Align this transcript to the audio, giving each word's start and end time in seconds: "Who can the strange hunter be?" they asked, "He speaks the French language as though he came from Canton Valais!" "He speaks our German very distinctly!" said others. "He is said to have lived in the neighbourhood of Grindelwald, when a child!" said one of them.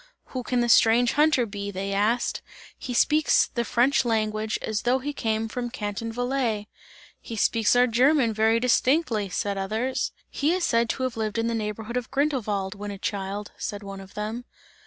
"Who 0.33 0.41
can 0.41 0.61
the 0.61 0.67
strange 0.67 1.11
hunter 1.11 1.45
be?" 1.45 1.69
they 1.69 1.93
asked, 1.93 2.41
"He 2.75 2.91
speaks 2.91 3.51
the 3.53 3.63
French 3.63 4.03
language 4.03 4.57
as 4.63 4.81
though 4.81 4.97
he 4.97 5.13
came 5.13 5.47
from 5.47 5.69
Canton 5.69 6.11
Valais!" 6.11 6.67
"He 7.21 7.35
speaks 7.35 7.75
our 7.75 7.85
German 7.85 8.33
very 8.33 8.59
distinctly!" 8.59 9.29
said 9.29 9.59
others. 9.59 10.11
"He 10.27 10.53
is 10.53 10.63
said 10.63 10.89
to 10.89 11.03
have 11.03 11.17
lived 11.17 11.37
in 11.37 11.45
the 11.45 11.53
neighbourhood 11.53 11.97
of 11.97 12.09
Grindelwald, 12.09 12.73
when 12.73 12.89
a 12.89 12.97
child!" 12.97 13.51
said 13.57 13.83
one 13.83 13.99
of 14.01 14.15
them. 14.15 14.45